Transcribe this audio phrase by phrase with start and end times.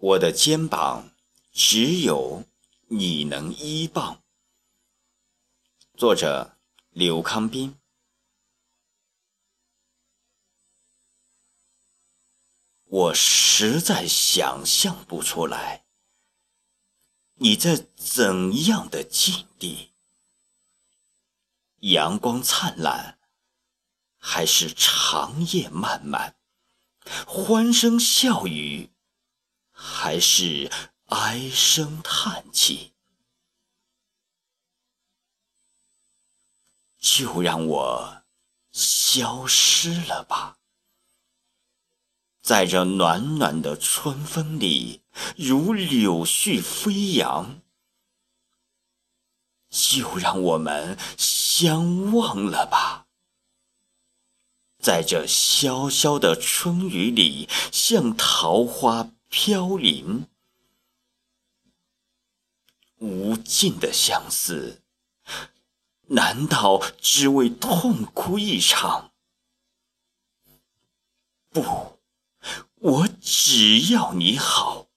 [0.00, 1.10] 我的肩膀
[1.52, 2.44] 只有
[2.88, 4.22] 你能依傍。
[5.94, 6.56] 作者：
[6.88, 7.76] 刘康斌。
[12.86, 15.84] 我实在想象不出来，
[17.34, 19.90] 你在怎样的境地？
[21.80, 23.18] 阳光灿烂，
[24.16, 26.36] 还是长夜漫漫？
[27.26, 28.88] 欢声笑语，
[29.82, 30.70] 还是
[31.06, 32.92] 唉声叹气？
[36.98, 38.22] 就让我
[38.70, 40.58] 消失了吧，
[42.42, 45.00] 在这暖暖的春风里，
[45.38, 47.62] 如柳絮飞扬。
[49.70, 53.06] 就让我们相忘了吧。
[54.78, 60.26] 在这潇潇的春雨里，像桃花飘零，
[62.98, 64.82] 无尽的相思，
[66.08, 69.12] 难道只为痛哭一场？
[71.48, 72.00] 不，
[72.74, 74.88] 我只要你好。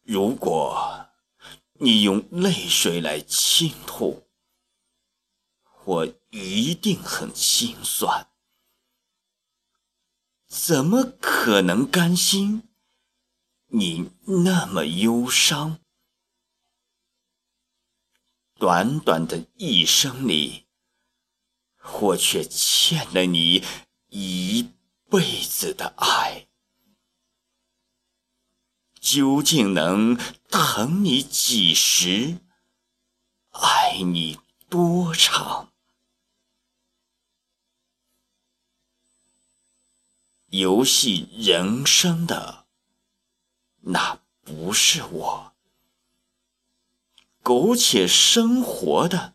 [0.00, 1.10] 如果
[1.74, 4.24] 你用泪水来倾吐。
[5.86, 8.26] 我一定很心酸，
[10.56, 12.62] 怎么可能甘心
[13.66, 14.12] 你
[14.44, 15.80] 那么忧伤？
[18.54, 20.66] 短短的一生里，
[22.00, 23.64] 我却欠了你
[24.08, 24.72] 一
[25.10, 26.46] 辈子的爱，
[29.00, 30.16] 究竟能
[30.48, 32.38] 疼你几时，
[33.50, 34.38] 爱你
[34.70, 35.73] 多长？
[40.58, 42.66] 游戏人生的
[43.80, 45.52] 那不是我，
[47.42, 49.34] 苟且生活的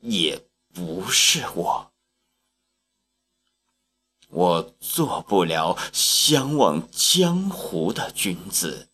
[0.00, 1.92] 也不是我。
[4.30, 8.88] 我做不了相忘江湖的君子，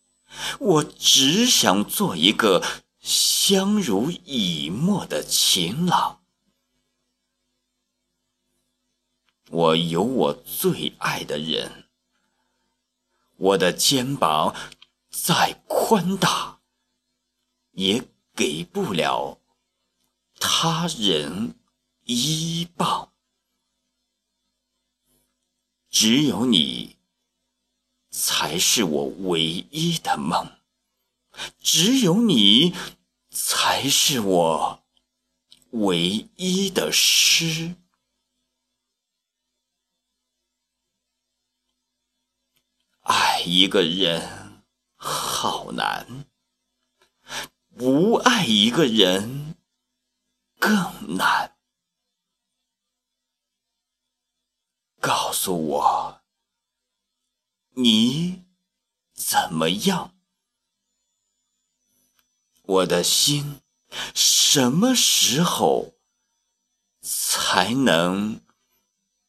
[0.59, 2.63] 我只想做一个
[2.99, 6.20] 相濡以沫的情郎。
[9.49, 11.89] 我有我最爱的人，
[13.37, 14.55] 我的肩膀
[15.09, 16.59] 再宽大，
[17.71, 19.39] 也给不了
[20.39, 21.55] 他人
[22.05, 23.11] 依傍。
[25.89, 26.95] 只有你，
[28.09, 29.41] 才是我唯
[29.71, 30.47] 一的梦；
[31.59, 32.73] 只有你，
[33.29, 34.83] 才是我
[35.71, 37.75] 唯一的诗。
[43.13, 44.63] 爱一个人
[44.95, 46.25] 好难，
[47.75, 49.57] 不爱一个人
[50.57, 51.57] 更难。
[55.01, 56.21] 告诉我，
[57.71, 58.45] 你
[59.13, 60.15] 怎么样？
[62.61, 63.59] 我的心
[64.15, 65.95] 什么时候
[67.01, 68.39] 才能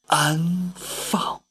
[0.06, 1.41] 安放？